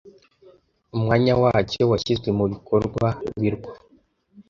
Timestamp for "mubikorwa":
2.37-3.07